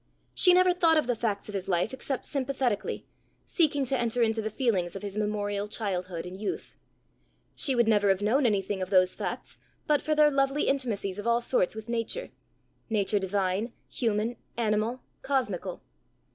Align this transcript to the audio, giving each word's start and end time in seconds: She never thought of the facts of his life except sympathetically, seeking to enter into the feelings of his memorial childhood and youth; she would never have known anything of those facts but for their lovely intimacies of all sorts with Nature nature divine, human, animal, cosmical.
She 0.33 0.51
never 0.55 0.73
thought 0.73 0.97
of 0.97 1.05
the 1.05 1.15
facts 1.15 1.47
of 1.47 1.53
his 1.53 1.67
life 1.67 1.93
except 1.93 2.25
sympathetically, 2.25 3.05
seeking 3.45 3.85
to 3.85 3.95
enter 3.99 4.23
into 4.23 4.41
the 4.41 4.49
feelings 4.49 4.95
of 4.95 5.03
his 5.03 5.15
memorial 5.15 5.67
childhood 5.67 6.25
and 6.25 6.35
youth; 6.35 6.75
she 7.55 7.75
would 7.75 7.87
never 7.87 8.09
have 8.09 8.23
known 8.23 8.47
anything 8.47 8.81
of 8.81 8.89
those 8.89 9.13
facts 9.13 9.59
but 9.85 10.01
for 10.01 10.15
their 10.15 10.31
lovely 10.31 10.63
intimacies 10.63 11.19
of 11.19 11.27
all 11.27 11.39
sorts 11.39 11.75
with 11.75 11.87
Nature 11.87 12.31
nature 12.89 13.19
divine, 13.19 13.73
human, 13.91 14.37
animal, 14.57 15.03
cosmical. 15.21 15.83